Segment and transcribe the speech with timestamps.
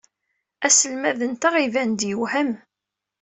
[0.65, 2.51] Aselmad-nteɣ iban-d yewhem.